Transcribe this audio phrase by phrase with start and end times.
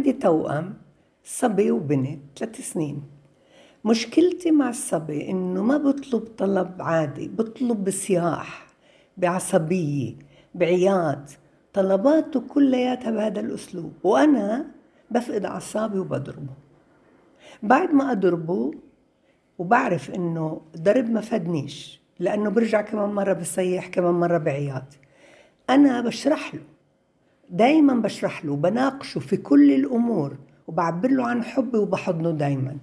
[0.00, 0.74] عندي توأم
[1.24, 3.02] صبي وبنت ثلاث سنين.
[3.84, 8.66] مشكلتي مع الصبي إنه ما بطلب طلب عادي بطلب بصياح
[9.16, 10.14] بعصبية
[10.54, 11.30] بعياط
[11.72, 14.66] طلباته كلياتها بهذا الأسلوب وأنا
[15.10, 16.54] بفقد أعصابي وبضربه.
[17.62, 18.70] بعد ما أضربه
[19.58, 24.98] وبعرف إنه ضرب ما فادنيش لأنه برجع كمان مرة بصيح كمان مرة بعياط
[25.70, 26.62] أنا بشرح له
[27.50, 32.76] دايما بشرح له بناقشه في كل الأمور وبعبر له عن حبي وبحضنه دايما.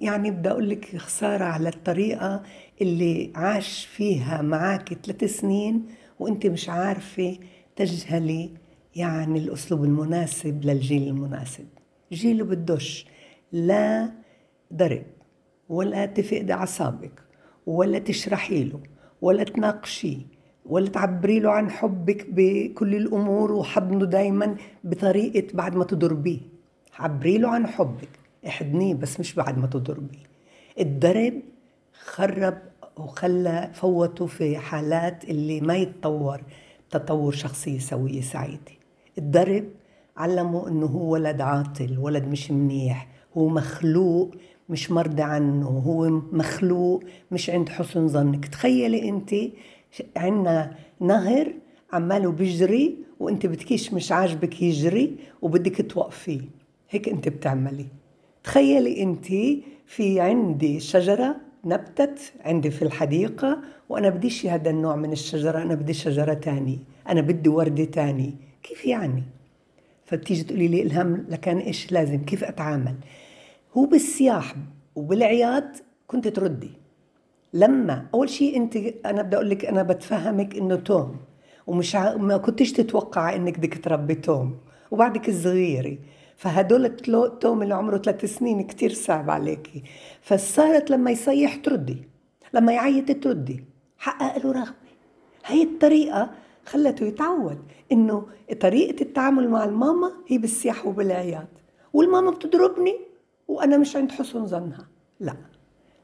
[0.00, 2.42] يعني بدي أقول لك خسارة على الطريقة
[2.80, 5.86] اللي عاش فيها معك ثلاث سنين
[6.18, 7.38] وأنت مش عارفة
[7.76, 8.50] تجهلي
[8.96, 11.66] يعني الأسلوب المناسب للجيل المناسب.
[12.12, 13.06] جيله بدوش
[13.52, 14.12] لا
[14.74, 15.02] ضرب
[15.68, 17.22] ولا تفقدي أعصابك
[17.66, 18.80] ولا تشرحي له
[19.20, 20.39] ولا تناقشيه.
[20.70, 26.38] ولا تعبري له عن حبك بكل الأمور وحضنه دايما بطريقة بعد ما تضربيه.
[26.98, 28.08] عبري له عن حبك.
[28.46, 30.24] احضنيه بس مش بعد ما تضربيه.
[30.80, 31.34] الضرب
[32.04, 32.58] خرب
[32.96, 36.40] وخلى فوته في حالات اللي ما يتطور
[36.90, 38.72] تطور شخصية سوية سعيدة.
[39.18, 39.64] الضرب
[40.16, 43.08] علمه إنه هو ولد عاطل ولد مش منيح.
[43.36, 44.34] هو مخلوق
[44.68, 45.68] مش مرضي عنه.
[45.68, 48.46] هو مخلوق مش عند حسن ظنك.
[48.46, 49.34] تخيلي انت
[50.16, 51.54] عندنا نهر
[51.92, 56.40] عماله بيجري وانت بتكيش مش عاجبك يجري وبدك توقفيه.
[56.90, 57.86] هيك انت بتعملي.
[58.44, 59.26] تخيلي انت
[59.86, 65.92] في عندي شجرة نبتت عندي في الحديقة وأنا بديش هذا النوع من الشجرة أنا بدي
[65.92, 66.78] شجرة تاني.
[67.08, 68.34] أنا بدي وردة تاني.
[68.62, 69.22] كيف يعني؟
[70.04, 72.94] فبتيجي تقولي لي الهم لكان إيش لازم؟ كيف أتعامل؟
[73.76, 74.54] هو بالسياح
[74.94, 76.70] وبالعياط كنت تردي.
[77.54, 78.76] لما أول شيء أنت
[79.06, 81.16] أنا بدي أقول لك أنا بتفهمك إنه توم
[81.66, 82.16] ومش ع...
[82.16, 84.58] ما كنتش تتوقع إنك بدك تربي توم
[84.90, 85.98] وبعدك صغيرة.
[86.36, 89.82] فهدول التوم اللي عمره ثلاث سنين كتير صعب عليكي.
[90.22, 92.08] فصارت لما يصيح تردي
[92.54, 93.64] لما يعيط تردي.
[93.98, 94.74] حقق له رغبة.
[95.46, 96.30] هي الطريقة
[96.66, 97.58] خلته يتعود
[97.92, 98.26] إنه
[98.60, 101.48] طريقة التعامل مع الماما هي بالسياح وبالعياط.
[101.92, 102.96] والماما بتضربني
[103.48, 104.88] وأنا مش عند حسن ظنها.
[105.20, 105.36] لا.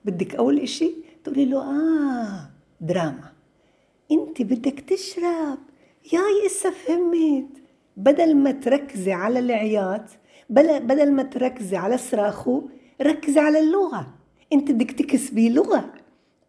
[0.04, 2.50] بدك أول إشي تقولي له آه
[2.80, 3.32] دراما.
[4.12, 5.58] انت بدك تشرب.
[6.12, 7.48] ياي اسا فهمت.
[7.96, 10.02] بدل ما تركزي على العياط
[10.50, 12.68] بدل ما تركزي على صراخه
[13.02, 14.14] ركزي على اللغة.
[14.52, 15.92] انت بدك تكسبي لغة.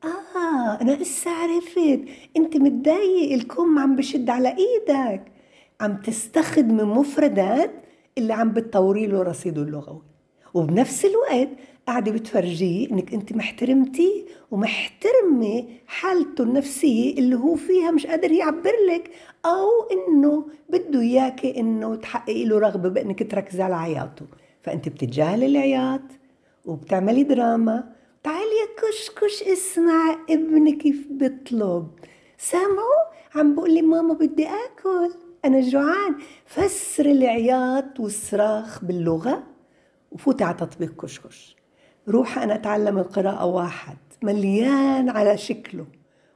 [0.03, 2.01] آه أنا اسا عرفت.
[2.37, 5.31] انت متضايق الكم عم بشد على إيدك.
[5.81, 7.71] عم تستخدمي مفردات
[8.17, 10.01] اللي عم بتطوري له رصيده اللغوي.
[10.57, 11.49] وبنفس الوقت
[11.87, 19.11] قاعدة بتفرجيه إنك أنت محترمتيه ومحترمة حالته النفسية اللي هو فيها مش قادر يعبر لك
[19.45, 24.25] أو إنه بده إياكي إنه تحققي له رغبة بإنك تركزي على عياطه
[24.61, 26.01] فأنت بتتجاهلي العياط
[26.65, 27.93] وبتعملي دراما.
[28.23, 31.87] تعالي يا كشكش اسمع ابني كيف بيطلب.
[32.37, 33.03] سامعوا؟
[33.35, 35.13] عم بقول لي ماما بدي آكل.
[35.45, 36.15] أنا جوعان.
[36.45, 39.43] فسر العياط والصراخ باللغة.
[40.17, 41.55] وفوتي على تطبيق كشكش.
[42.09, 45.85] روح أنا أتعلم القراءة واحد مليان على شكله.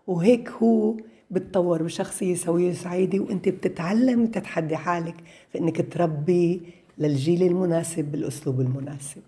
[0.07, 0.97] وهيك هو
[1.31, 5.15] بتطور بشخصية سوية سعيدة وأنت بتتعلم تتحدي حالك
[5.51, 6.61] في إنك تربي
[6.97, 9.21] للجيل المناسب بالأسلوب المناسب.